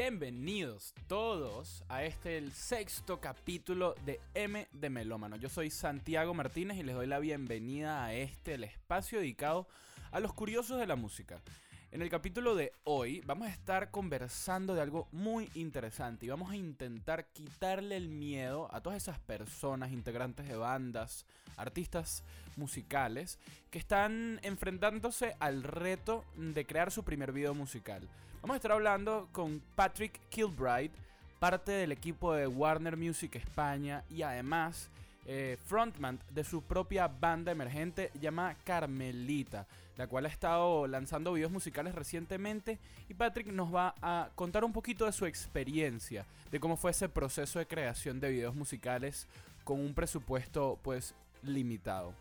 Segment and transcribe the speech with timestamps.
[0.00, 5.34] Bienvenidos todos a este el sexto capítulo de M de Melómano.
[5.34, 9.66] Yo soy Santiago Martínez y les doy la bienvenida a este el espacio dedicado
[10.12, 11.42] a los curiosos de la música.
[11.90, 16.52] En el capítulo de hoy vamos a estar conversando de algo muy interesante y vamos
[16.52, 21.26] a intentar quitarle el miedo a todas esas personas, integrantes de bandas,
[21.56, 22.22] artistas
[22.54, 23.40] musicales,
[23.72, 28.08] que están enfrentándose al reto de crear su primer video musical.
[28.40, 30.92] Vamos a estar hablando con Patrick Kilbride,
[31.40, 34.88] parte del equipo de Warner Music España y además
[35.26, 41.50] eh, frontman de su propia banda emergente llamada Carmelita, la cual ha estado lanzando videos
[41.50, 46.76] musicales recientemente y Patrick nos va a contar un poquito de su experiencia, de cómo
[46.76, 49.26] fue ese proceso de creación de videos musicales
[49.64, 51.12] con un presupuesto pues
[51.42, 52.14] limitado.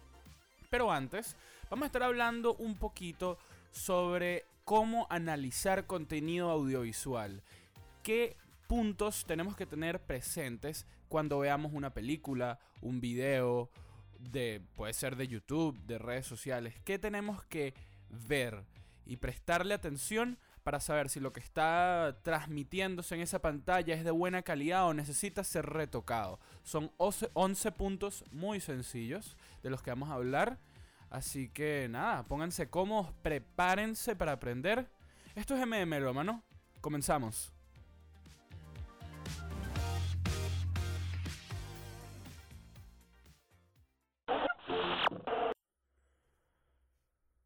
[0.72, 1.36] Pero antes,
[1.70, 3.38] vamos a estar hablando un poquito
[3.72, 7.42] sobre cómo analizar contenido audiovisual.
[8.04, 8.36] ¿Qué
[8.68, 13.70] puntos tenemos que tener presentes cuando veamos una película, un video,
[14.20, 16.74] de, puede ser de YouTube, de redes sociales.
[16.84, 17.74] ¿Qué tenemos que
[18.10, 18.66] ver
[19.06, 24.12] y prestarle atención para saber si lo que está transmitiéndose en esa pantalla es de
[24.12, 26.42] buena calidad o necesita ser retocado?
[26.64, 30.60] Son 11 puntos muy sencillos de los que vamos a hablar.
[31.10, 34.90] Así que nada, pónganse cómodos, prepárense para aprender.
[35.36, 36.44] Esto es MM, hermano.
[36.82, 37.54] Comenzamos.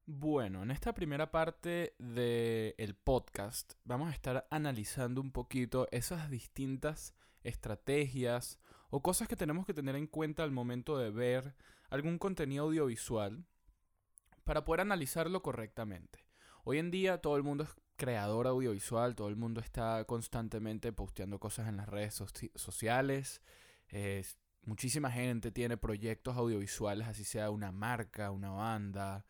[0.05, 7.15] Bueno, en esta primera parte del podcast vamos a estar analizando un poquito esas distintas
[7.43, 11.55] estrategias o cosas que tenemos que tener en cuenta al momento de ver
[11.89, 13.45] algún contenido audiovisual
[14.43, 16.25] para poder analizarlo correctamente.
[16.63, 21.39] Hoy en día todo el mundo es creador audiovisual, todo el mundo está constantemente posteando
[21.39, 22.23] cosas en las redes
[22.55, 23.41] sociales.
[24.63, 29.25] muchísima gente tiene proyectos audiovisuales, así sea una marca, una banda,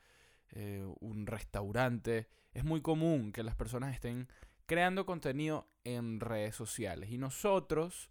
[0.51, 2.27] eh, un restaurante.
[2.53, 4.27] Es muy común que las personas estén
[4.65, 7.09] creando contenido en redes sociales.
[7.11, 8.09] Y nosotros,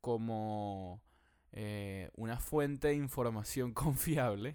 [0.00, 1.02] como
[1.52, 4.54] eh, una fuente de información confiable,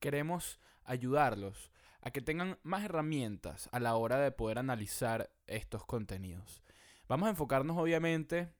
[0.00, 6.62] queremos ayudarlos a que tengan más herramientas a la hora de poder analizar estos contenidos.
[7.08, 8.52] Vamos a enfocarnos obviamente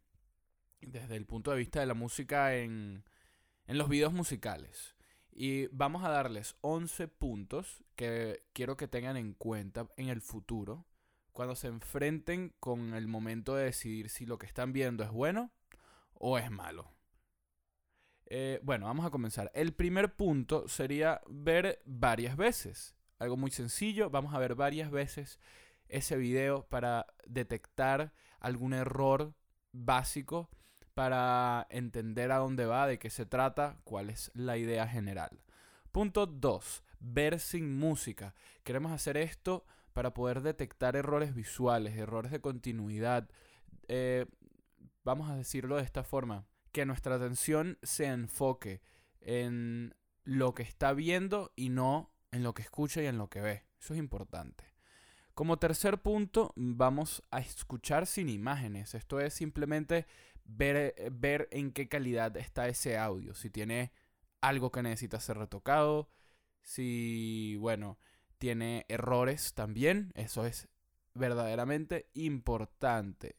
[0.81, 3.05] desde el punto de vista de la música en,
[3.67, 4.95] en los videos musicales.
[5.31, 10.87] Y vamos a darles 11 puntos que quiero que tengan en cuenta en el futuro
[11.33, 15.51] cuando se enfrenten con el momento de decidir si lo que están viendo es bueno
[16.15, 16.94] o es malo.
[18.27, 19.51] Eh, bueno, vamos a comenzar.
[19.55, 22.95] El primer punto sería ver varias veces.
[23.19, 25.39] Algo muy sencillo, vamos a ver varias veces
[25.89, 29.35] ese video para detectar algún error
[29.73, 30.49] básico
[30.95, 35.43] para entender a dónde va, de qué se trata, cuál es la idea general.
[35.93, 36.83] Punto 2.
[37.01, 38.35] Ver sin música.
[38.63, 43.29] Queremos hacer esto para poder detectar errores visuales, errores de continuidad.
[43.89, 44.27] Eh,
[45.05, 46.47] vamos a decirlo de esta forma.
[46.75, 48.83] Que nuestra atención se enfoque
[49.21, 53.41] en lo que está viendo y no en lo que escucha y en lo que
[53.41, 53.63] ve.
[53.81, 54.75] Eso es importante.
[55.35, 58.95] Como tercer punto, vamos a escuchar sin imágenes.
[58.95, 60.07] Esto es simplemente
[60.45, 63.35] ver, eh, ver en qué calidad está ese audio.
[63.35, 63.93] Si tiene
[64.41, 66.11] algo que necesita ser retocado.
[66.63, 67.99] Si, bueno,
[68.39, 70.13] tiene errores también.
[70.17, 70.69] Eso es
[71.15, 73.37] verdaderamente importante.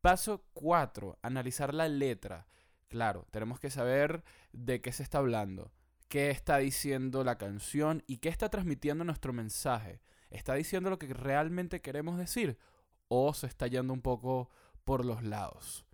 [0.00, 1.18] Paso 4.
[1.20, 2.46] Analizar la letra.
[2.90, 5.70] Claro, tenemos que saber de qué se está hablando,
[6.08, 10.00] qué está diciendo la canción y qué está transmitiendo nuestro mensaje.
[10.28, 12.58] ¿Está diciendo lo que realmente queremos decir
[13.06, 14.50] o se está yendo un poco
[14.84, 15.86] por los lados?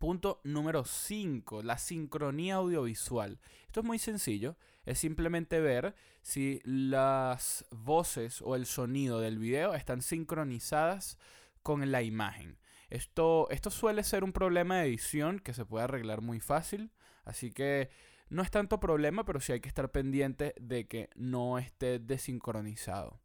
[0.00, 3.38] Punto número 5, la sincronía audiovisual.
[3.66, 9.74] Esto es muy sencillo, es simplemente ver si las voces o el sonido del video
[9.74, 11.18] están sincronizadas
[11.62, 12.58] con la imagen.
[12.90, 16.90] Esto, esto suele ser un problema de edición que se puede arreglar muy fácil,
[17.24, 17.88] así que
[18.28, 23.20] no es tanto problema, pero sí hay que estar pendiente de que no esté desincronizado.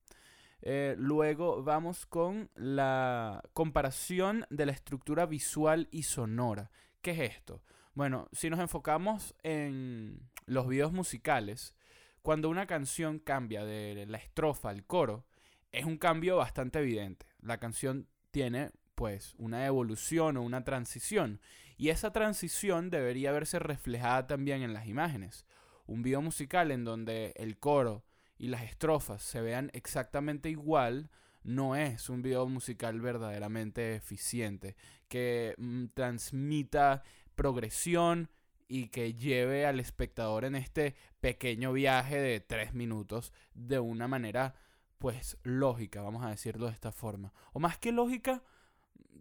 [0.62, 6.72] Eh, luego vamos con la comparación de la estructura visual y sonora.
[7.02, 7.62] ¿Qué es esto?
[7.94, 11.76] Bueno, si nos enfocamos en los videos musicales,
[12.22, 15.26] cuando una canción cambia de la estrofa al coro,
[15.72, 17.28] es un cambio bastante evidente.
[17.42, 21.39] La canción tiene pues una evolución o una transición
[21.77, 25.45] y esa transición debería verse reflejada también en las imágenes.
[25.86, 28.06] Un video musical en donde el coro
[28.38, 31.09] y las estrofas se vean exactamente igual,
[31.44, 34.75] no es un video musical verdaderamente eficiente,
[35.07, 37.03] que mm, transmita
[37.36, 38.30] progresión
[38.68, 44.56] y que lleve al espectador en este pequeño viaje de tres minutos de una manera
[44.97, 47.31] pues lógica, vamos a decirlo de esta forma.
[47.53, 48.42] O más que lógica,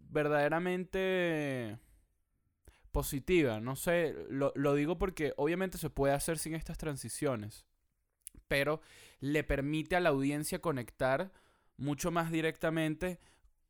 [0.09, 1.77] verdaderamente
[2.91, 3.59] positiva.
[3.59, 7.65] No sé, lo, lo, digo porque obviamente se puede hacer sin estas transiciones,
[8.47, 8.81] pero
[9.19, 11.31] le permite a la audiencia conectar
[11.77, 13.19] mucho más directamente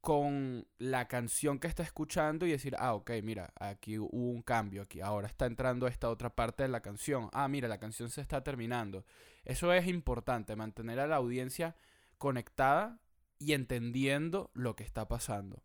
[0.05, 4.83] con la canción que está escuchando y decir, ah, ok, mira, aquí hubo un cambio,
[4.83, 8.21] aquí ahora está entrando esta otra parte de la canción, ah, mira, la canción se
[8.21, 9.03] está terminando.
[9.45, 11.75] Eso es importante, mantener a la audiencia
[12.19, 12.99] conectada
[13.39, 15.63] y entendiendo lo que está pasando.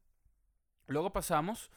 [0.91, 1.71] Luego pasamos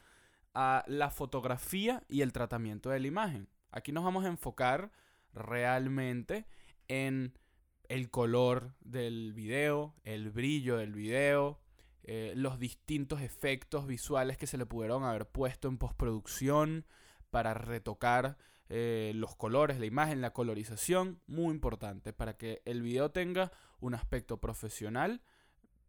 [0.55, 3.47] a la fotografía y el tratamiento de la imagen.
[3.69, 4.91] Aquí nos vamos a enfocar
[5.35, 6.47] realmente
[6.87, 7.37] en
[7.89, 11.59] el color del video, el brillo del video,
[12.01, 16.87] eh, los distintos efectos visuales que se le pudieron haber puesto en postproducción
[17.29, 23.11] para retocar eh, los colores, la imagen, la colorización, muy importante para que el video
[23.11, 25.21] tenga un aspecto profesional,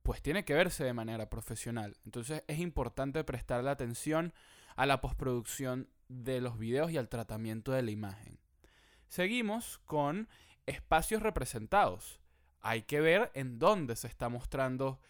[0.04, 1.96] pues tiene que verse de manera profesional.
[2.04, 4.34] Entonces es importante prestarle atención
[4.76, 8.38] a la postproducción de los videos y al tratamiento de la imagen.
[9.08, 10.28] Seguimos con
[10.66, 12.20] espacios representados.
[12.60, 15.00] Hay que ver en dónde se está mostrando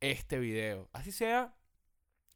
[0.00, 0.88] este video.
[0.94, 1.54] Así sea,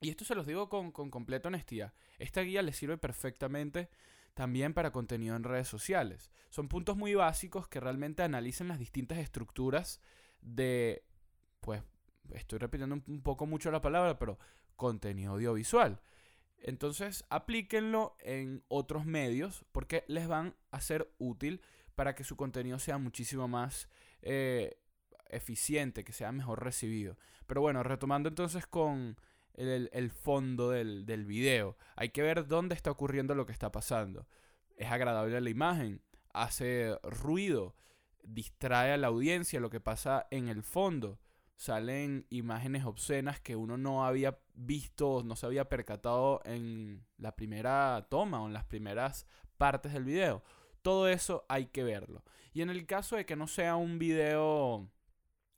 [0.02, 3.88] y esto se los digo con, con completa honestidad, esta guía le sirve perfectamente
[4.34, 6.30] también para contenido en redes sociales.
[6.50, 9.98] Son puntos muy básicos que realmente analizan las distintas estructuras
[10.42, 11.06] de,
[11.60, 11.82] pues,
[12.30, 14.38] estoy repitiendo un poco mucho la palabra, pero
[14.76, 16.00] contenido audiovisual.
[16.62, 21.60] Entonces, aplíquenlo en otros medios porque les van a ser útil
[21.94, 23.88] para que su contenido sea muchísimo más
[24.22, 24.78] eh,
[25.28, 27.16] eficiente, que sea mejor recibido.
[27.46, 29.16] Pero bueno, retomando entonces con
[29.54, 34.28] el, fondo del, del, video, hay que ver dónde está ocurriendo lo que está pasando.
[34.76, 36.00] Es agradable la imagen,
[36.32, 37.74] hace ruido,
[38.22, 41.18] distrae a la audiencia lo que pasa en el fondo.
[41.56, 48.06] Salen imágenes obscenas que uno no había visto, no se había percatado en la primera
[48.10, 49.26] toma o en las primeras
[49.56, 50.42] partes del video
[50.82, 52.24] todo eso hay que verlo.
[52.52, 54.90] Y en el caso de que no sea un video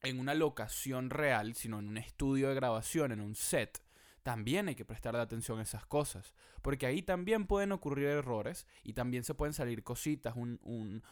[0.03, 3.83] en una locación real, sino en un estudio de grabación, en un set,
[4.23, 6.35] también hay que prestarle atención a esas cosas.
[6.63, 10.61] Porque ahí también pueden ocurrir errores y también se pueden salir cositas, un,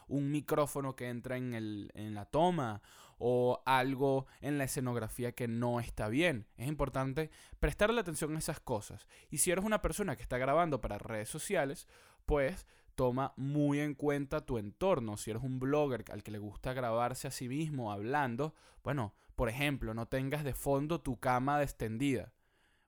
[0.08, 2.80] un, micrófono que entra en, el, en la toma
[3.24, 6.48] o algo en la escenografía que no está bien.
[6.56, 7.30] Es importante
[7.60, 9.06] prestarle atención a esas cosas.
[9.30, 11.86] Y si eres una persona que está grabando para redes sociales,
[12.26, 12.66] pues
[12.96, 15.16] toma muy en cuenta tu entorno.
[15.16, 19.48] Si eres un blogger al que le gusta grabarse a sí mismo hablando, bueno, por
[19.48, 22.32] ejemplo, no tengas de fondo tu cama extendida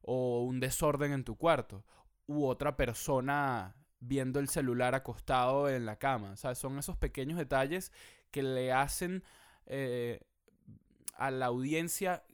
[0.03, 1.85] o un desorden en tu cuarto
[2.27, 6.33] u otra persona viendo el celular acostado en la cama.
[6.33, 7.93] O son esos pequeños detalles
[8.33, 9.23] que le hacen
[9.67, 10.21] eh,
[11.15, 12.25] a la audiencia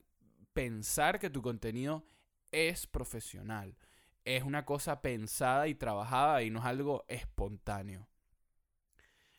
[0.53, 2.05] pensar que tu contenido
[2.50, 3.77] es profesional
[4.25, 8.09] es una cosa pensada y trabajada y no es algo espontáneo.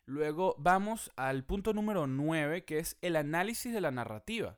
[0.06, 4.58] Luego vamos al punto número 9, que es el análisis de la narrativa.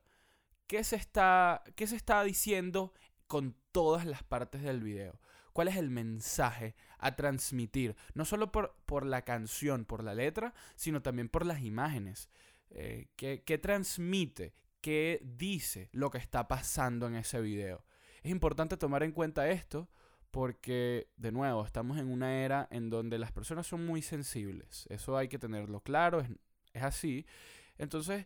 [0.68, 2.94] ¿Qué se está, qué se está diciendo
[3.28, 5.20] con todas las partes del video?
[5.52, 7.96] ¿Cuál es el mensaje a transmitir?
[8.16, 12.30] No solo por, por la canción, por la letra, sino también por las imágenes.
[12.74, 14.54] Eh, ¿qué, ¿Qué transmite?
[14.82, 17.86] ¿Qué dice lo que está pasando en ese video?
[18.22, 19.90] Es importante tomar en cuenta esto
[20.34, 24.88] porque, de nuevo, estamos en una era en donde las personas son muy sensibles.
[24.90, 27.28] Eso hay que tenerlo claro, es, así.
[27.78, 28.26] Entonces,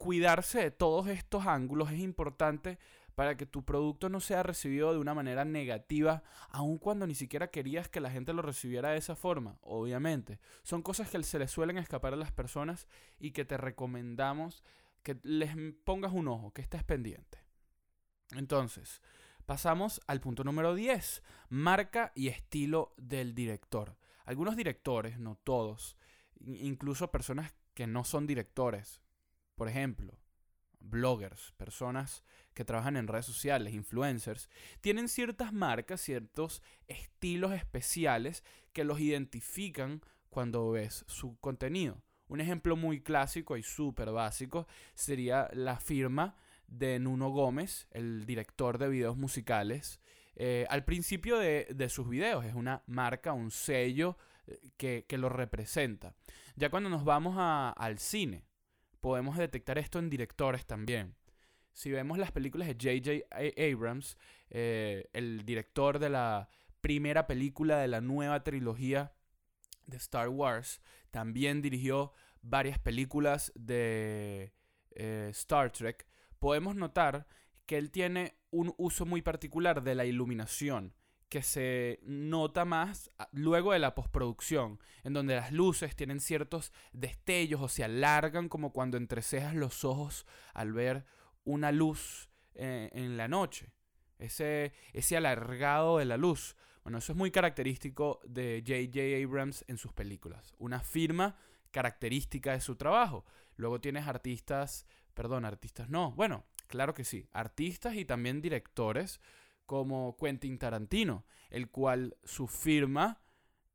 [0.00, 2.78] cuidarse de todos estos ángulos es importante
[3.14, 7.50] para que tu producto no sea recibido de una manera negativa, aun cuando ni siquiera
[7.50, 10.40] querías que la gente lo recibiera de esa forma, obviamente.
[10.62, 12.88] Son cosas que se les suelen escapar a las personas
[13.18, 14.64] y que te recomendamos
[15.02, 15.54] que les
[15.84, 17.44] pongas un ojo, que estés pendiente.
[18.32, 19.02] Entonces,
[19.50, 23.96] Pasamos al punto número 10, marca y estilo del director.
[24.24, 25.96] Algunos directores, no todos,
[26.38, 29.00] incluso personas que no son directores,
[29.60, 30.18] por ejemplo,
[30.78, 32.24] bloggers, personas
[32.54, 34.48] que trabajan en redes sociales, influencers,
[34.80, 40.00] tienen ciertas marcas, ciertos estilos especiales que los identifican
[40.30, 42.02] cuando ves su contenido.
[42.26, 46.36] Un ejemplo muy clásico y súper básico sería la firma
[46.66, 50.00] de Nuno Gómez, el director de videos musicales,
[50.36, 52.46] eh, al principio de, sus videos.
[52.46, 56.14] Es una marca, un sello eh, que, lo representa.
[56.56, 58.46] Ya cuando nos vamos al cine,
[59.00, 61.14] podemos detectar esto en directores también.
[61.72, 63.72] Si vemos las películas de J.J.
[63.72, 64.18] Abrams,
[64.50, 66.48] eh, el director de la
[66.80, 69.12] primera película de la nueva trilogía
[69.86, 70.80] de Star Wars,
[71.10, 74.52] también dirigió varias películas de
[74.92, 76.06] eh, Star Trek,
[76.38, 77.26] podemos notar
[77.66, 80.94] que él tiene un uso muy particular de la iluminación
[81.30, 87.62] que se nota más luego de la postproducción, en donde las luces tienen ciertos destellos
[87.62, 91.06] o se alargan como cuando entrecejas los ojos al ver
[91.44, 93.72] una luz eh, en la noche.
[94.18, 96.56] Ese, ese alargado de la luz.
[96.82, 99.24] Bueno, eso es muy característico de J.J.
[99.24, 100.52] Abrams en sus películas.
[100.58, 101.36] Una firma
[101.70, 103.24] característica de su trabajo.
[103.54, 104.84] Luego tienes artistas,
[105.14, 109.20] perdón, artistas no, bueno, claro que sí, artistas y también directores
[109.70, 113.22] como Quentin Tarantino, el cual su firma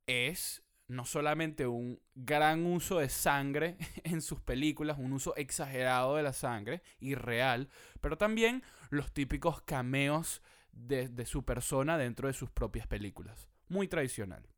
[0.07, 6.23] es no solamente un gran uso de sangre en sus películas, un uso exagerado de
[6.23, 7.69] la sangre y real,
[8.01, 10.41] pero también los típicos cameos
[10.73, 13.47] de, su persona dentro de sus propias películas.
[13.69, 14.49] Muy tradicional.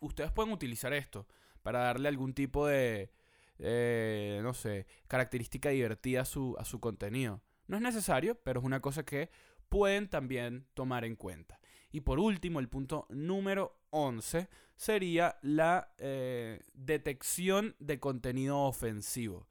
[0.00, 1.26] Ustedes pueden utilizar esto
[1.62, 3.10] para darle algún tipo de,
[3.58, 7.40] eh, no sé, característica divertida a su contenido.
[7.68, 9.30] No es necesario, pero es una cosa que
[9.72, 11.58] pueden también tomar en cuenta.
[11.90, 19.48] Y por último, el punto número 11 sería la eh, detección de contenido ofensivo.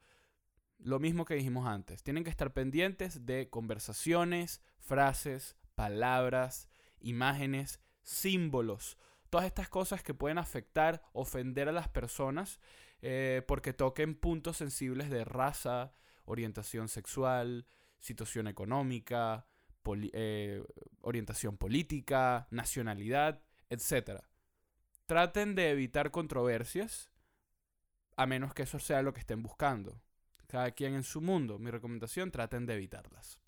[0.78, 6.68] Lo mismo que dijimos antes, tienen que estar pendientes de conversaciones, frases, palabras,
[7.00, 8.98] imágenes, símbolos,
[9.28, 12.60] todas estas cosas que pueden afectar, ofender a las personas
[13.00, 15.94] eh, porque toquen puntos sensibles de raza,
[16.26, 17.66] orientación sexual,
[17.98, 19.48] situación económica,
[20.12, 20.62] eh,
[21.00, 24.22] orientación política, nacionalidad, etc.
[25.06, 27.10] Traten de evitar controversias,
[28.16, 30.00] a menos que eso sea lo que estén buscando.
[30.46, 31.58] Cada quien en su mundo.
[31.58, 33.38] Mi recomendación, traten de evitarlas.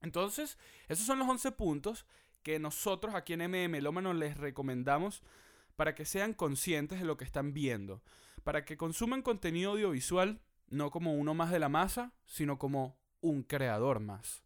[0.00, 0.56] Entonces,
[0.86, 2.06] esos son los 11 puntos
[2.42, 5.22] que nosotros aquí en MM Lómano les recomendamos
[5.76, 8.02] para que sean conscientes de lo que están viendo,
[8.44, 13.42] para que consuman contenido audiovisual no como uno más de la masa, sino como un
[13.42, 14.42] creador más.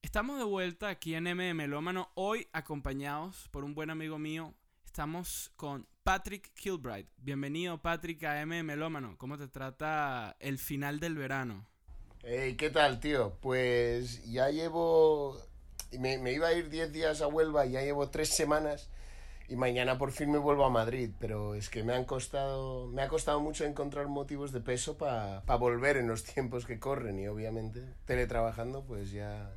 [0.00, 4.54] Estamos de vuelta aquí en MM Melómano, hoy acompañados por un buen amigo mío.
[4.84, 7.08] Estamos con Patrick Kilbright.
[7.16, 9.16] Bienvenido, Patrick, a MM Melómano.
[9.18, 11.66] ¿Cómo te trata el final del verano?
[12.22, 13.36] Hey, ¿qué tal, tío?
[13.40, 15.36] Pues ya llevo.
[15.98, 18.88] Me, me iba a ir 10 días a Huelva y ya llevo 3 semanas
[19.48, 23.02] y mañana por fin me vuelvo a Madrid, pero es que me han costado, me
[23.02, 27.26] ha costado mucho encontrar motivos de peso para volver en los tiempos que corren y
[27.26, 29.50] obviamente teletrabajando pues ya...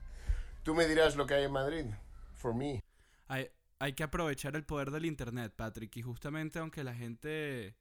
[0.64, 1.86] Tú me dirás lo que hay en Madrid,
[2.34, 2.84] for me.
[3.28, 3.50] Hay,
[3.80, 7.76] hay que aprovechar el poder del Internet, Patrick, y justamente aunque la gente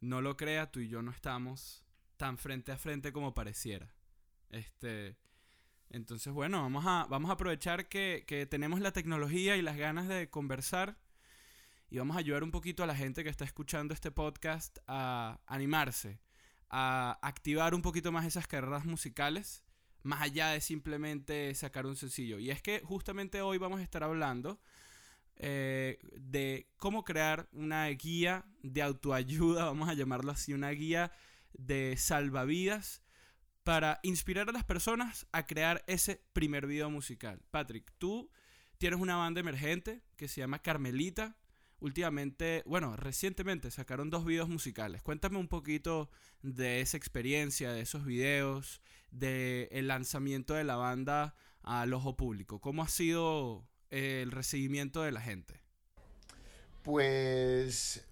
[0.00, 1.84] no lo crea, tú y yo no estamos
[2.16, 3.94] tan frente a frente como pareciera.
[4.50, 5.16] Este...
[5.90, 10.06] Entonces, bueno, vamos a, vamos a aprovechar que, que tenemos la tecnología y las ganas
[10.06, 10.98] de conversar
[11.90, 15.40] y vamos a ayudar un poquito a la gente que está escuchando este podcast a
[15.46, 16.20] animarse,
[16.68, 19.64] a activar un poquito más esas carreras musicales,
[20.02, 22.38] más allá de simplemente sacar un sencillo.
[22.38, 24.60] Y es que justamente hoy vamos a estar hablando
[25.36, 31.12] eh, de cómo crear una guía de autoayuda, vamos a llamarlo así, una guía
[31.52, 33.02] de salvavidas
[33.62, 37.40] para inspirar a las personas a crear ese primer video musical.
[37.50, 38.30] Patrick, tú
[38.78, 41.36] tienes una banda emergente que se llama Carmelita
[41.80, 45.02] últimamente, bueno, recientemente sacaron dos videos musicales.
[45.02, 46.10] Cuéntame un poquito
[46.42, 52.60] de esa experiencia, de esos videos, del el lanzamiento de la banda al ojo público.
[52.60, 55.60] ¿Cómo ha sido el recibimiento de la gente?
[56.82, 58.04] Pues...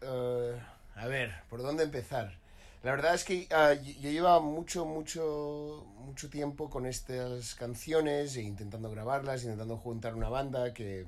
[0.00, 0.60] Eh,
[0.94, 2.38] a ver, ¿por dónde empezar?
[2.82, 8.42] La verdad es que ah, yo llevaba mucho, mucho, mucho tiempo con estas canciones e
[8.42, 11.04] intentando grabarlas, intentando juntar una banda que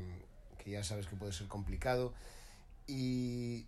[0.63, 2.13] que ya sabes que puede ser complicado.
[2.87, 3.67] Y,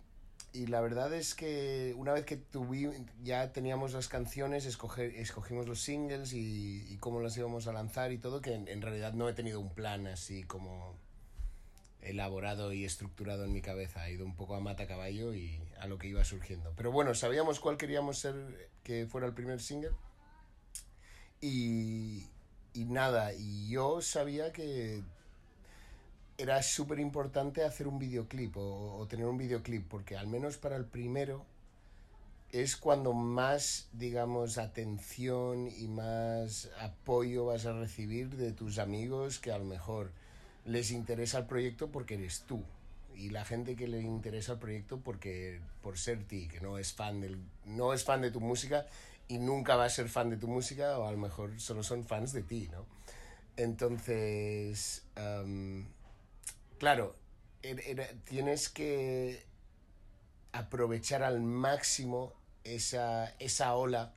[0.53, 5.81] y la verdad es que una vez que tuvimos, ya teníamos las canciones, escogimos los
[5.81, 9.33] singles y, y, cómo las íbamos a lanzar y todo, que en, realidad no he
[9.33, 10.95] tenido un plan así como
[12.01, 14.01] elaborado y estructurado en mi cabeza.
[14.01, 16.73] Ha ido un poco a mata caballo y a lo que iba surgiendo.
[16.75, 19.91] Pero bueno, sabíamos cuál queríamos ser que fuera el primer single.
[21.41, 22.27] Y,
[22.73, 25.01] y nada, y yo sabía que
[26.43, 30.83] era súper importante hacer un videoclip o, tener un videoclip, porque al menos para el
[30.83, 31.45] primero
[32.51, 39.53] es cuando más, digamos, atención y más apoyo vas a recibir de tus amigos que
[39.53, 40.11] a lo mejor
[40.65, 42.61] les interesa el proyecto porque eres tú.
[43.15, 46.93] Y la gente que le interesa el proyecto porque por ser ti, que no es
[46.93, 48.85] fan del, no es fan de tu música
[49.29, 52.03] y nunca va a ser fan de tu música o a lo mejor solo son
[52.03, 52.85] fans de ti, ¿no?
[53.55, 55.85] Entonces, am,
[56.79, 57.15] claro,
[58.25, 59.45] tienes que
[60.51, 64.13] aprovechar al máximo esa, esa ola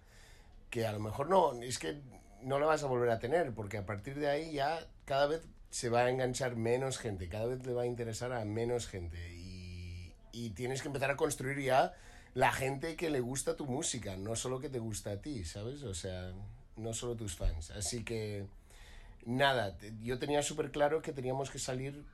[0.71, 2.01] que a lo mejor no, es que
[2.43, 5.43] no la vas a volver a tener, porque a partir de ahí ya cada vez
[5.71, 9.19] se va a enganchar menos gente, cada vez le va a interesar a menos gente
[9.35, 11.95] y, y tienes que empezar a construir ya
[12.35, 15.83] la gente que le gusta tu música, no solo que te gusta a ti, ¿sabes?
[15.85, 16.33] O sea,
[16.77, 17.71] no solo tus fans.
[17.71, 18.47] Así que,
[19.25, 22.05] nada, yo tenía súper claro que teníamos que salir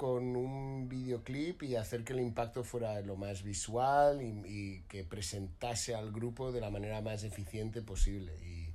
[0.00, 5.94] con un videoclip y hacer que el impacto fuera lo más visual y, que presentase
[5.94, 8.32] al grupo de la manera más eficiente posible.
[8.42, 8.72] Y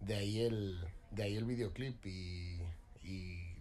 [0.00, 2.62] de ahí el, de ahí el videoclip y,
[3.04, 3.58] y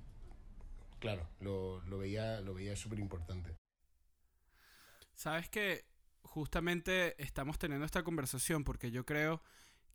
[1.02, 3.54] claro, lo, lo veía, lo veía súper importante.
[5.14, 5.84] Sabes que
[6.22, 9.44] justamente estamos teniendo esta conversación porque yo creo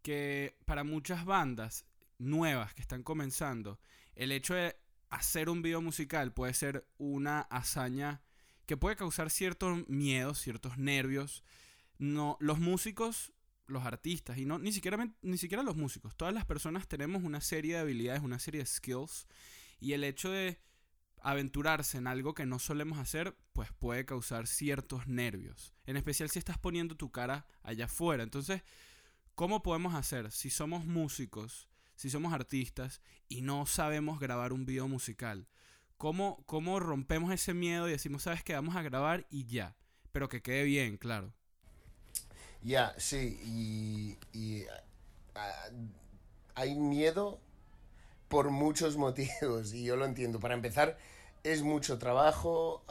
[0.03, 1.87] que para muchas bandas
[2.19, 3.81] nuevas que están comenzando,
[4.15, 4.77] el hecho de
[5.13, 8.23] hacer un video musical puede ser una hazaña
[8.67, 11.45] que puede causar ciertos miedos, ciertos nervios.
[11.99, 13.33] No, los músicos,
[13.67, 17.43] los artistas, y no ni siquiera, ni siquiera los músicos, todas las personas tenemos una
[17.43, 19.27] serie de habilidades, una serie de skills,
[19.81, 20.59] y el hecho de
[21.21, 25.75] aventurarse en algo que no solemos hacer, pues puede causar ciertos nervios.
[25.85, 28.23] En especial si estás poniendo tu cara allá afuera.
[28.23, 28.63] Entonces,
[29.35, 34.89] ¿cómo podemos hacer si somos músicos, si somos artistas y no sabemos grabar un video
[34.89, 35.47] musical?
[35.99, 39.77] ¿Cómo, cómo rompemos ese miedo y decimos, sabes que vamos a grabar y ya?
[40.11, 41.33] Pero que quede bien, claro.
[42.63, 44.65] Ya, sí, y, y,
[45.35, 45.71] ah,
[46.55, 47.41] hay miedo
[48.29, 50.41] por muchos motivos y yo lo entiendo.
[50.41, 50.99] Para empezar,
[51.45, 52.83] es mucho trabajo.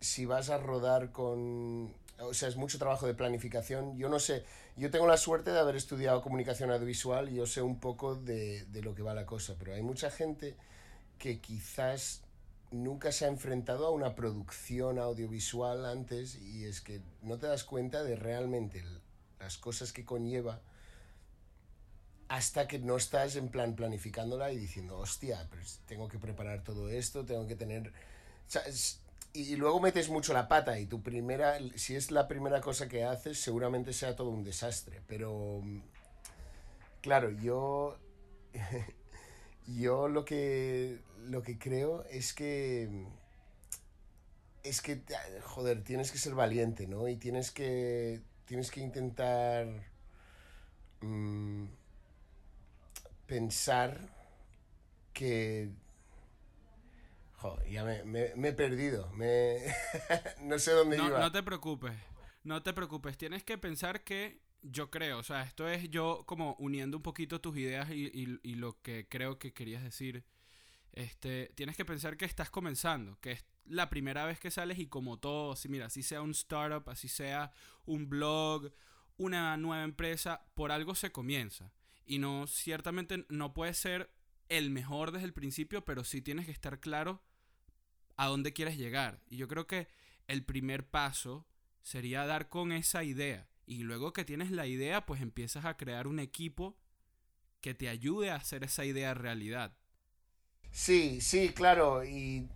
[0.00, 1.94] si vas a rodar con...
[2.20, 3.96] O sea, es mucho trabajo de planificación.
[3.96, 4.44] Yo no sé,
[4.76, 8.64] yo tengo la suerte de haber estudiado comunicación audiovisual y yo sé un poco de,
[8.66, 10.56] de lo que va la cosa, pero hay mucha gente
[11.18, 12.22] que quizás
[12.70, 17.64] nunca se ha enfrentado a una producción audiovisual antes y es que no te das
[17.64, 18.84] cuenta de realmente
[19.38, 20.60] las cosas que conlleva
[22.28, 26.88] hasta que no estás en plan planificándola y diciendo, hostia, pues tengo que preparar todo
[26.88, 27.92] esto, tengo que tener...
[29.34, 33.04] y, luego metes mucho la pata y tu primera, si es la primera cosa que
[33.04, 35.02] haces, seguramente sea todo un desastre.
[35.08, 35.80] Pero, mm,
[37.02, 37.98] claro, yo...
[39.66, 43.06] yo lo que, lo que creo es que...
[44.62, 45.02] Es que,
[45.42, 47.08] joder, tienes que ser valiente, ¿no?
[47.08, 49.66] Y tienes que, tienes que intentar...
[51.00, 51.66] mm,
[53.26, 53.98] pensar
[55.12, 55.70] que...
[57.70, 59.10] Ya me, me- me he perdido.
[59.12, 59.58] Me...
[60.42, 61.18] no sé dónde No, iba.
[61.20, 61.92] no te preocupes,
[62.42, 63.16] no te preocupes.
[63.16, 67.40] Tienes que pensar que yo creo, o sea, esto es yo como uniendo un poquito
[67.40, 70.24] tus ideas y, y- y lo que creo que querías decir.
[70.92, 74.86] Este, tienes que pensar que estás comenzando, que es la primera vez que sales y
[74.86, 77.50] como todo, si mira, así sea un startup, así sea
[77.84, 78.70] un blog,
[79.16, 81.72] una nueva empresa, por algo se comienza.
[82.06, 84.10] Y no, ciertamente no puede ser
[84.48, 87.22] el mejor desde el principio, pero sí tienes que estar claro
[88.16, 89.20] a dónde quieres llegar.
[89.28, 89.88] Y yo creo que
[90.28, 91.46] el primer paso
[91.82, 93.48] sería dar con esa idea.
[93.66, 96.76] Y luego que tienes la idea, pues empiezas a crear un equipo
[97.60, 99.76] que te ayude a hacer esa idea realidad.
[100.72, 102.04] Sí, sí, claro.
[102.04, 102.48] Y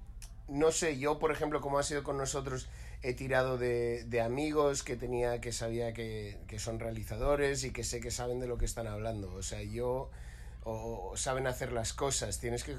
[0.49, 2.69] no sé, yo, por ejemplo, como ha sido con nosotros,
[3.03, 7.85] he tirado de, de amigos que tenía, que sabía que, que son realizadores y que
[7.85, 9.33] sé que saben de lo que están hablando.
[9.35, 10.11] O sea, yo,
[10.65, 12.41] o, o saben hacer las cosas.
[12.41, 12.77] Tienes que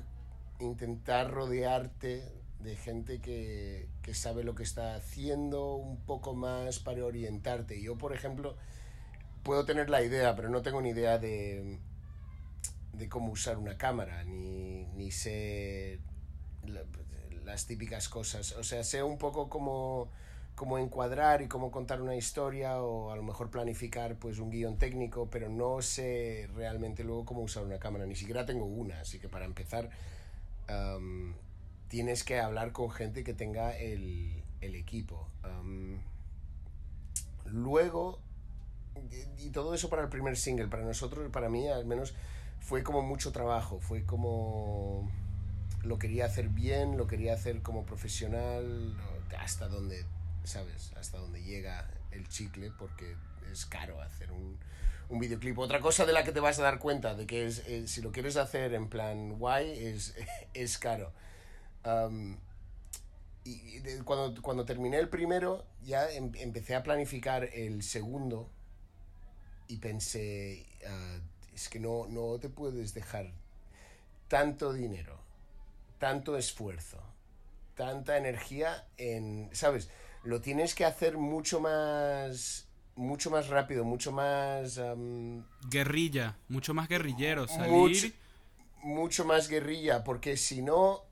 [0.60, 2.24] intentar rodearte
[2.60, 7.82] de gente que, que sabe lo que está haciendo un poco más para orientarte.
[7.82, 8.56] Yo, por ejemplo,
[9.44, 11.80] puedo tener la idea, pero no tengo ni idea de,
[12.94, 16.00] de cómo usar una cámara, ni, ni sé
[16.66, 16.84] la-
[17.46, 18.54] las típicas cosas.
[18.54, 20.10] O sea, sé un poco cómo,
[20.56, 24.78] cómo encuadrar y cómo contar una historia o a lo mejor planificar pues un guion
[24.78, 28.06] técnico, pero no sé realmente luego cómo usar una cámara.
[28.06, 29.90] Ni siquiera tengo una, así que para empezar
[31.90, 35.28] tienes que hablar con gente que tenga el, el equipo.
[37.46, 38.20] Luego,
[39.12, 42.14] y y todo eso para el primer single, para nosotros, para mí al menos,
[42.60, 45.10] fue como mucho trabajo, fue como
[45.84, 48.96] lo quería hacer bien, lo quería hacer como profesional,
[49.38, 50.06] hasta donde,
[50.44, 50.92] ¿sabes?
[50.98, 53.16] Hasta donde llega el chicle, porque
[53.52, 54.58] es caro hacer un,
[55.10, 55.58] un videoclip.
[55.58, 58.02] Otra cosa de la que te vas a dar cuenta, de que es, eh, si
[58.02, 60.16] lo quieres hacer en plan guay, es,
[60.54, 61.14] es caro.
[63.44, 68.50] Y de- cuando, cuando terminé el primero, ya em- empecé a planificar el segundo
[69.68, 71.18] y pensé, ah,
[71.54, 73.32] es que no, no te puedes dejar
[74.28, 75.18] tanto dinero,
[76.00, 77.02] tanto esfuerzo,
[77.76, 79.90] tanta energía en, ¿sabes?
[80.24, 82.66] Lo tienes que hacer mucho más
[82.96, 84.78] mucho más rápido, mucho más
[85.70, 87.48] Guerrilla, mucho más guerrillero.
[87.48, 88.14] Salir.
[88.84, 91.04] mucho más guerrilla, porque si no,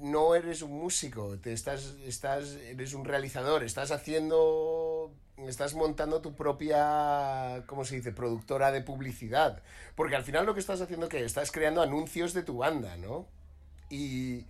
[0.00, 5.12] no eres un músico, te estás, estás, eres un realizador, estás haciendo,
[5.46, 9.62] estás montando tu propia, ¿cómo se dice?, productora de publicidad,
[9.94, 13.26] porque al final lo que estás haciendo que estás creando anuncios de tu banda, ¿no?
[13.88, 14.44] Y,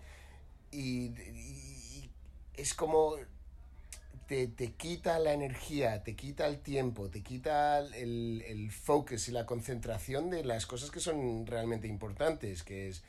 [0.70, 2.10] y, y
[2.56, 3.16] es como
[4.26, 9.32] te, te quita la energía, te quita el tiempo, te quita el, el focus y
[9.32, 13.02] la concentración de las cosas que son realmente importantes, que es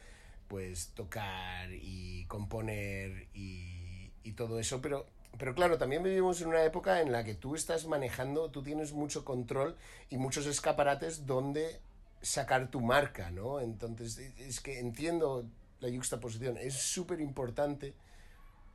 [0.47, 5.05] pues tocar y componer y, y todo eso, pero,
[5.37, 8.93] pero claro, también vivimos en una época en la que tú estás manejando, tú tienes
[8.93, 9.75] mucho control
[10.09, 11.79] y muchos escaparates donde
[12.21, 13.59] sacar tu marca, ¿no?
[13.59, 15.45] Entonces, es que entiendo
[15.79, 17.93] la juxtaposición, es súper importante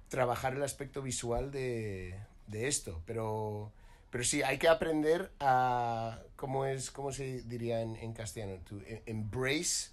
[0.08, 2.14] trabajar el aspecto visual de,
[2.46, 3.72] de esto, pero,
[4.10, 8.60] pero sí, hay que aprender a, ¿cómo, es, cómo se diría en, en castellano?
[8.68, 9.90] To embrace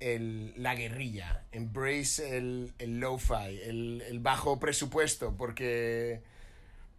[0.00, 6.22] el, la guerrilla, embrace el, el lo-fi, el, el, bajo presupuesto, porque,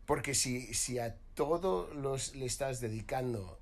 [0.05, 3.59] porque si, si a todo los, le estás dedicando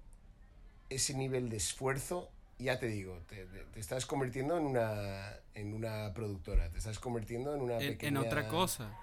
[0.89, 6.13] ese nivel de esfuerzo, ya te digo, te, te, estás convirtiendo en una, en una
[6.13, 8.19] productora, te estás convirtiendo en una en, pequeña...
[8.19, 8.93] en otra cosa.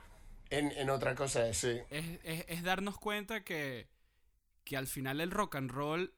[0.51, 1.81] En, en otra cosa, sí.
[1.90, 3.88] Es, es, es, darnos cuenta que,
[4.64, 6.14] que al final el rock and roll,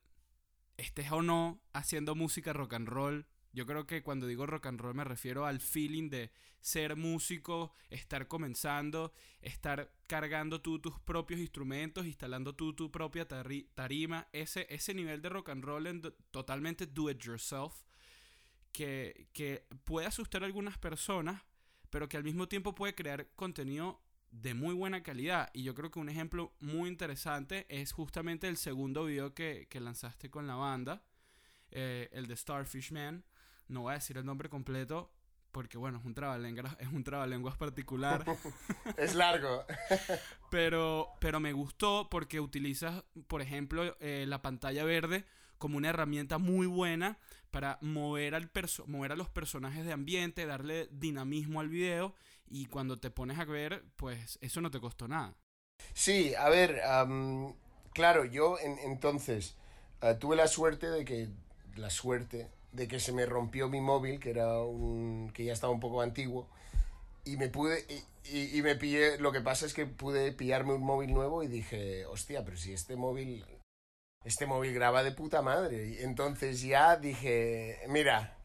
[0.77, 3.27] estés o no haciendo música rock and roll,
[3.59, 7.73] yo creo que cuando digo rock and roll me refiero al feeling de ser músico,
[7.91, 14.69] estar comenzando, estar cargando tú tus propios instrumentos, instalando tú tu propia tari tarima, ese,
[14.71, 17.83] ese nivel de rock and roll en totalmente do it yourself,
[18.71, 21.43] que, que puede asustar a algunas personas,
[21.91, 25.51] pero que al mismo tiempo puede crear contenido de muy buena calidad.
[25.53, 29.81] Y yo creo que un ejemplo muy interesante es justamente el segundo video que, que
[29.81, 31.03] lanzaste con la banda,
[31.73, 33.25] eh, el de Starfish Man.
[33.69, 35.11] No voy a decir el nombre completo
[35.53, 38.25] porque, bueno, es un trabalenguas, es un trabalenguas particular.
[38.97, 39.65] es largo.
[40.51, 45.25] pero, pero me gustó porque utilizas, por ejemplo, eh, la pantalla verde
[45.59, 47.19] como una herramienta muy buena
[47.51, 48.51] para mover, al
[48.87, 52.15] mover a los personajes de ambiente, darle dinamismo al video
[52.47, 55.35] y cuando te pones a ver, pues eso no te costó nada.
[55.93, 57.55] Sí, a ver, um,
[57.93, 59.57] claro, yo en, entonces
[60.03, 61.29] uh, tuve la suerte de que,
[61.77, 65.73] la suerte de que se me rompió mi móvil, que era un, que ya estaba
[65.73, 66.49] un poco antiguo,
[67.25, 70.75] y me pude, y, y, y me pillé, lo que pasa es que pude pillarme
[70.75, 73.45] un móvil nuevo y dije, hostia, pero si este móvil
[74.25, 75.89] este móvil graba de puta madre.
[75.89, 78.37] Y entonces ya dije, mira,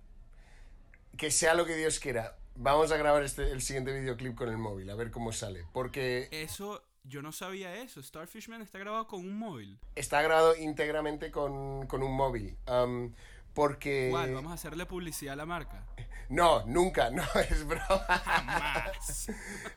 [1.17, 2.37] que sea lo que Dios quiera.
[2.55, 5.65] Vamos a grabar este, el siguiente videoclip con el móvil, a ver cómo sale.
[5.73, 6.29] Porque...
[6.31, 8.01] Eso, yo no sabía eso.
[8.01, 9.79] Starfishman está grabado con un móvil.
[9.95, 12.55] Está grabado íntegramente con, con un móvil.
[12.67, 13.13] Um,
[13.53, 14.09] porque...
[14.11, 14.33] ¿Cuál?
[14.33, 15.85] ¿Vamos a hacerle publicidad a la marca?
[16.29, 17.99] No, nunca, no, es broma.
[18.07, 19.27] Jamás.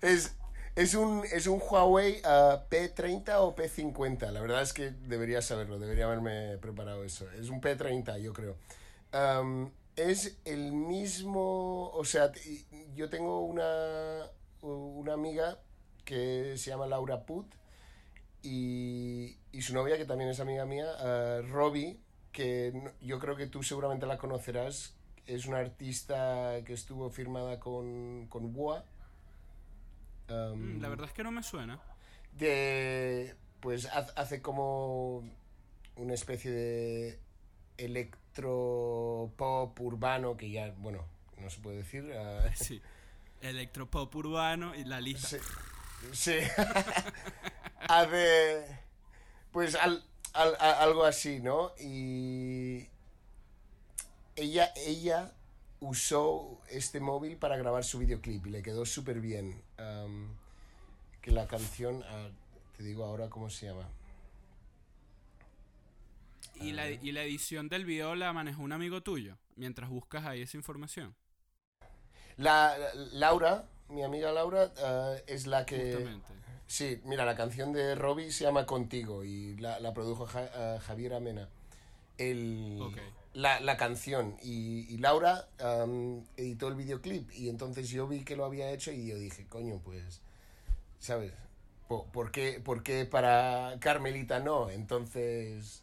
[0.01, 0.37] es,
[0.75, 4.31] es un, es un Huawei uh, P30 o P50.
[4.31, 7.31] La verdad es que debería saberlo, debería haberme preparado eso.
[7.33, 8.57] Es un P30, yo creo.
[9.13, 12.31] Um, es el mismo, o sea,
[12.95, 14.27] yo tengo una,
[14.61, 15.59] una amiga
[16.05, 17.47] que se llama Laura Put
[18.43, 21.99] y, y su novia, que también es amiga mía, uh, Robbie,
[22.37, 24.95] que yo creo que tú seguramente la conocerás.
[25.27, 28.85] Es una artista que estuvo firmada con, con WOA.
[30.29, 31.81] Um, la verdad es que no me suena.
[32.33, 35.25] De, pues hace como
[35.97, 37.19] una especie de
[37.79, 41.07] electropop urbano que ya, bueno,
[41.39, 42.05] no se puede decir.
[42.05, 42.83] Uh, sí,
[43.41, 45.29] electropop urbano y la lista.
[45.29, 45.39] Sí,
[46.13, 46.39] sí.
[47.89, 48.79] hace,
[49.53, 50.05] pues al,
[50.37, 51.73] al, a, algo así, ¿no?
[51.79, 52.89] Y
[54.37, 55.33] ella, ella
[55.81, 59.63] usó este móvil para grabar su videoclip y le quedó súper bien.
[59.79, 60.29] Um,
[61.21, 63.89] que la canción, uh, te digo ahora cómo se llama.
[66.61, 70.43] ¿Y, la, ¿Y la edición del video la manejó un amigo tuyo mientras buscas ahí
[70.43, 71.15] esa información?
[72.37, 75.93] La, la Laura, mi amiga Laura, uh, es la que...
[75.93, 76.33] Justamente.
[76.67, 80.81] Sí, mira, la canción de Robbie se llama Contigo y la, la produjo ja, uh,
[80.81, 81.49] Javier Amena.
[82.19, 83.03] El, okay.
[83.35, 88.37] la, la, canción y, y Laura um, editó el videoclip y entonces yo vi que
[88.37, 90.23] lo había hecho y yo dije, coño, pues,
[90.99, 91.33] ¿sabes?
[91.89, 94.71] ¿Por, por, qué, ¿Por qué para Carmelita no?
[94.71, 95.83] Entonces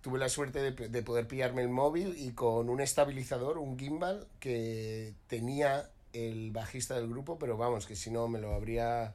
[0.00, 4.26] tuve la suerte de, de, poder pillarme el móvil y con un estabilizador, un gimbal,
[4.38, 9.14] que tenía el bajista del grupo, pero vamos, que si no me lo habría,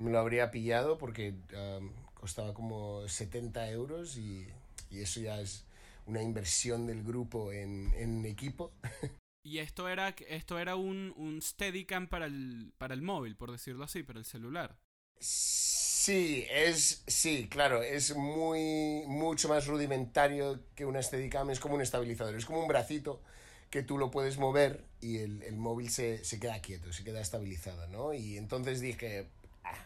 [0.00, 4.48] me lo habría pillado porque um, costaba como 70 euros y,
[4.90, 5.64] y, eso ya es
[6.06, 8.72] una inversión del grupo en, en equipo.
[9.42, 13.84] Y esto era, esto era un, un Steadicam para el, para el móvil, por decirlo
[13.84, 14.76] así, para el celular.
[15.18, 21.80] Sí, es, sí, claro, es muy, mucho más rudimentario que una Steadicam, es como un
[21.80, 23.22] estabilizador, es como un bracito
[23.70, 27.20] que tú lo puedes mover y el, el móvil se, se, queda quieto, se queda
[27.20, 28.12] estabilizado, ¿no?
[28.12, 29.28] Y entonces dije,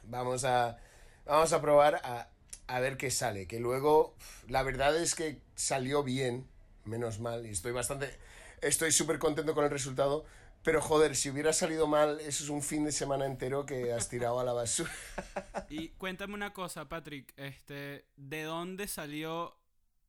[0.04, 0.78] vamos, a,
[1.24, 2.28] vamos a probar a,
[2.66, 4.14] a ver qué sale, que luego
[4.48, 6.46] la verdad es que salió bien,
[6.84, 8.18] menos mal, y estoy bastante,
[8.60, 10.24] estoy súper contento con el resultado,
[10.62, 14.08] pero joder, si hubiera salido mal, eso es un fin de semana entero que has
[14.08, 14.90] tirado a la basura.
[15.68, 19.58] y cuéntame una cosa, Patrick, este, ¿de dónde salió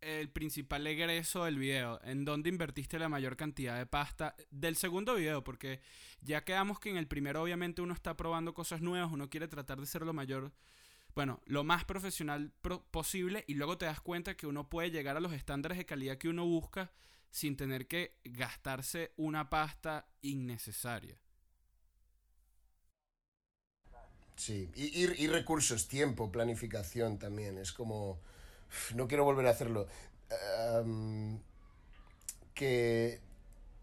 [0.05, 1.99] el principal egreso del video?
[2.03, 5.43] ¿En dónde invertiste la mayor cantidad de pasta del segundo video?
[5.43, 5.81] Porque
[6.21, 9.79] ya quedamos que en el primero obviamente uno está probando cosas nuevas, uno quiere tratar
[9.79, 10.53] de ser lo mayor,
[11.15, 15.17] bueno, lo más profesional pro posible y luego te das cuenta que uno puede llegar
[15.17, 16.91] a los estándares de calidad que uno busca
[17.31, 21.19] sin tener que gastarse una pasta innecesaria.
[24.35, 27.57] Sí, y, y, recursos, tiempo, planificación también.
[27.57, 28.19] Es como,
[28.95, 29.87] no quiero volver a hacerlo.
[30.81, 31.39] Um,
[32.53, 33.19] que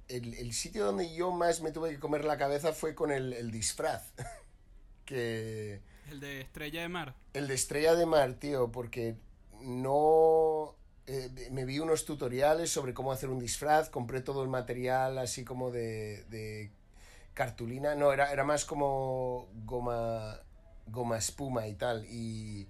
[0.08, 3.32] el, el, sitio donde yo más me tuve que comer la cabeza fue con el,
[3.32, 4.12] el disfraz.
[5.04, 5.80] que...
[6.10, 7.14] El de Estrella de Mar.
[7.32, 9.16] El de Estrella de Mar, tío, porque
[9.60, 10.74] no...
[11.06, 15.44] Eh, me vi unos tutoriales sobre cómo hacer un disfraz, compré todo el material así
[15.44, 16.70] como de, de
[17.34, 20.38] cartulina, no, era, era más como goma,
[20.86, 22.68] goma espuma y tal, y,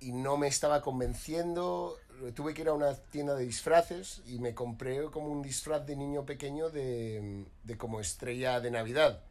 [0.00, 1.98] y no me estaba convenciendo,
[2.34, 5.96] tuve que ir a una tienda de disfraces y me compré como un disfraz de
[5.96, 9.22] niño pequeño de, de como estrella de Navidad.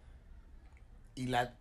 [1.15, 1.53] Y la,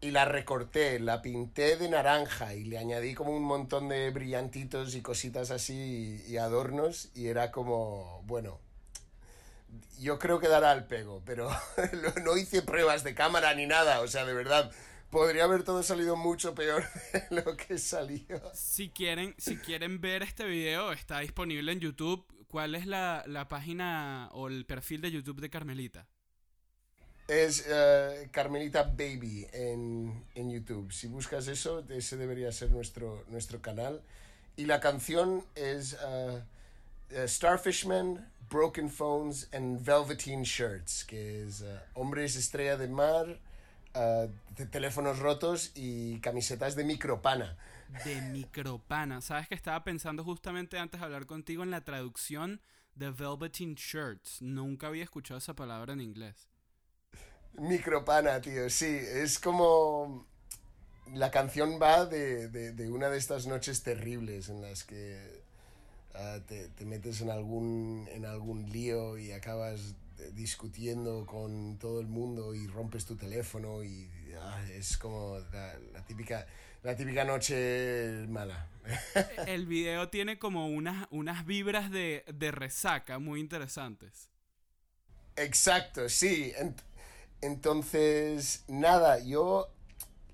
[0.00, 4.94] y la recorté, la pinté de naranja y le añadí como un montón de brillantitos
[4.94, 8.60] y cositas así y, y adornos y era como, bueno,
[9.98, 11.50] yo creo que dará el pego, pero
[12.24, 14.70] no hice pruebas de cámara ni nada, o sea, de verdad,
[15.12, 18.42] podría haber todo salido mucho peor de lo que salió.
[18.54, 22.24] Si quieren, si quieren ver este video, está disponible en YouTube.
[22.48, 26.08] ¿Cuál es la, la página o el perfil de YouTube de Carmelita?
[27.28, 30.92] Es uh, Carmelita Baby en, en, YouTube.
[30.92, 34.02] Si buscas eso, ese debería ser nuestro, nuestro canal.
[34.56, 36.40] Y la canción es uh,
[37.14, 43.38] uh, Starfishman, Broken Phones and Velveteen Shirts, que es Hombres Estrella de Mar,
[43.94, 47.56] de teléfonos rotos y camisetas de micropana.
[48.04, 49.20] De micropana.
[49.20, 52.60] Sabes que estaba pensando justamente antes de hablar contigo en la traducción
[52.94, 54.42] de Velveteen Shirts.
[54.42, 56.48] Nunca había escuchado esa palabra en inglés.
[57.54, 60.26] Micropana, tío, sí, es como...
[61.14, 65.42] La canción va de, de, de una de estas noches terribles en las que
[66.14, 69.94] uh, te, te, metes en algún, en algún lío y acabas
[70.32, 76.04] discutiendo con todo el mundo y rompes tu teléfono y uh, es como la, la,
[76.04, 76.46] típica,
[76.82, 78.68] la típica noche mala.
[79.46, 84.28] El video tiene como unas, unas vibras de, de resaca muy interesantes.
[85.36, 86.52] Exacto, sí.
[87.40, 89.68] Entonces, nada, yo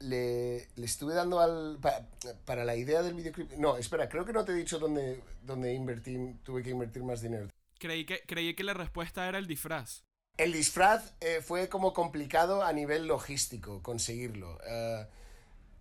[0.01, 1.79] le, le estuve dando al.
[1.81, 2.07] Pa,
[2.45, 3.53] para la idea del videoclip.
[3.53, 7.23] No, espera, creo que no te he dicho dónde, dónde invertí, tuve que invertir más
[7.23, 7.49] dinero.
[7.79, 10.05] Creí que, creí que la respuesta era el disfraz.
[10.37, 14.57] El disfraz eh, fue como complicado a nivel logístico conseguirlo.
[14.57, 15.07] Uh,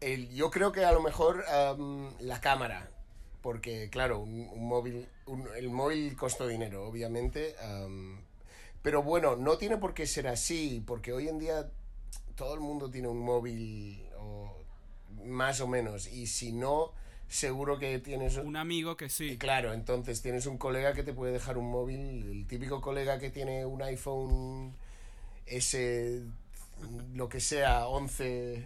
[0.02, 1.44] el, yo creo que a lo mejor
[2.20, 2.90] la cámara,
[3.42, 5.08] porque claro, un, móvil,
[5.56, 7.56] el móvil costó dinero, obviamente.
[8.84, 11.70] Pero bueno, no tiene por qué ser así, porque hoy en día
[12.36, 14.08] todo el mundo tiene un móvil,
[15.26, 16.94] más o menos, y si no,
[17.28, 19.38] seguro que tienes un amigo que sí.
[19.38, 23.30] Claro, entonces tienes un colega que te puede dejar un móvil, el típico colega que
[23.30, 24.76] tiene un iPhone
[25.46, 26.24] S,
[27.14, 28.66] lo que sea, 11.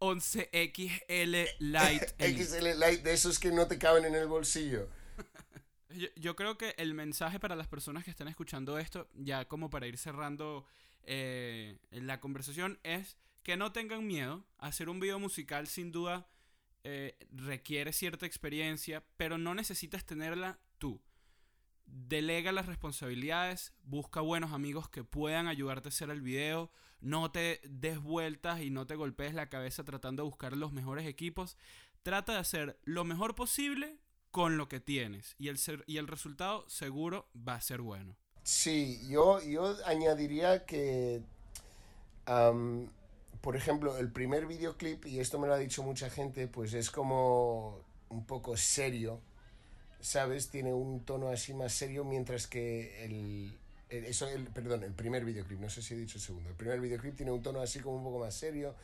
[0.00, 2.14] 11XL Lite.
[2.44, 4.88] XL Lite, de esos que no te caben en el bolsillo.
[5.90, 9.68] Yo, yo, creo que el mensaje para las personas que están escuchando esto, ya como
[9.68, 10.64] para ir cerrando
[11.04, 14.44] eh, la conversación, es que no tengan miedo.
[14.58, 16.28] Hacer un video musical sin duda
[16.84, 21.00] eh, requiere cierta experiencia, pero no necesitas tenerla tú.
[21.86, 27.60] Delega las responsabilidades, busca buenos amigos que puedan ayudarte a hacer el video, no te
[27.68, 31.56] des vueltas y no te golpees la cabeza tratando de buscar los mejores equipos.
[32.02, 33.98] trata de hacer lo mejor posible
[34.32, 38.16] con lo que tienes y el, ser, y el resultado seguro va a ser bueno.
[38.42, 41.22] Sí, yo, yo añadiría que,
[43.42, 46.90] por ejemplo, el primer videoclip, y esto me lo ha dicho mucha gente, pues es
[46.90, 49.20] como un poco serio,
[50.00, 50.48] ¿sabes?
[50.48, 53.58] Tiene un tono así más serio, mientras que el,
[53.90, 56.80] eso, el, perdón, el primer videoclip, no sé si he dicho el segundo, el primer
[56.80, 58.76] videoclip tiene un tono así como un poco más serio,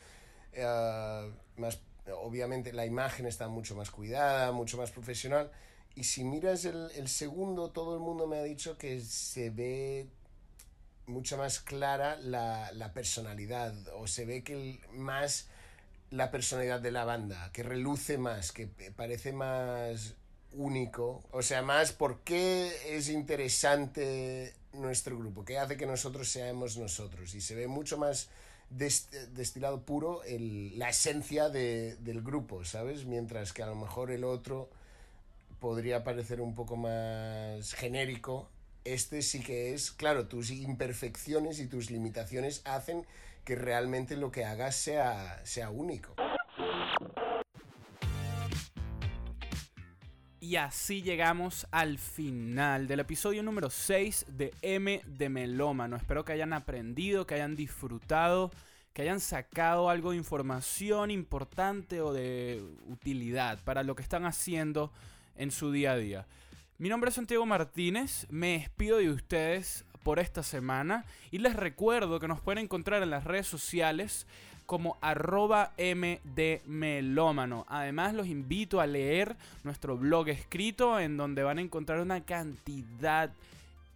[0.53, 1.81] eh, más,
[2.21, 5.53] obviamente la imagen está mucho más cuidada, mucho más profesional,
[5.95, 10.09] y si miras el, el segundo, todo el mundo me ha dicho que se ve
[11.09, 15.49] mucho más clara la, la personalidad, o se ve que más
[16.11, 18.67] la personalidad de la banda, que reluce más, que
[18.97, 20.15] parece más
[20.53, 26.77] único, o sea, más por qué es interesante nuestro grupo, qué hace que nosotros seamos
[26.79, 28.29] nosotros, y se ve mucho más
[28.77, 33.05] dest- destilado puro el- la esencia de- del grupo, ¿sabes?
[33.05, 34.71] Mientras que a lo mejor el otro
[35.61, 38.49] podría parecer un poco más genérico.
[38.85, 43.07] Este sí que es, claro, tus imperfecciones y tus limitaciones hacen
[43.45, 46.15] que realmente lo que hagas sea, sea único.
[50.41, 55.97] Y así llegamos al final del episodio número 6 de M de Melómano.
[55.97, 58.51] Espero que hayan aprendido, que hayan disfrutado,
[58.95, 64.91] que hayan sacado algo de información importante o de utilidad para lo que están haciendo
[65.37, 66.27] en su día a día.
[66.81, 72.21] Mi nombre es Santiago Martínez, me despido de ustedes por esta semana y les recuerdo
[72.21, 74.29] que nos pueden encontrar en las redes sociales
[74.65, 77.67] como arroba mdmelómano.
[77.69, 83.33] Además los invito a leer nuestro blog escrito en donde van a encontrar una cantidad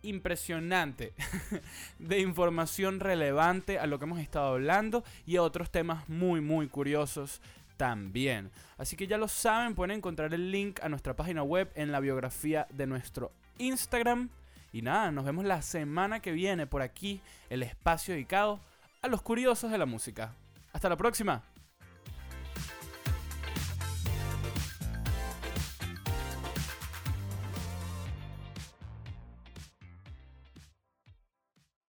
[0.02, 1.12] impresionante
[2.00, 6.66] de información relevante a lo que hemos estado hablando y a otros temas muy muy
[6.66, 7.40] curiosos
[7.76, 8.50] también.
[8.78, 12.00] Así que ya lo saben, pueden encontrar el link a nuestra página web en la
[12.00, 14.30] biografía de nuestro Instagram.
[14.72, 18.60] Y nada, nos vemos la semana que viene por aquí, el espacio dedicado
[19.02, 20.34] a los curiosos de la música.
[20.72, 21.42] Hasta la próxima.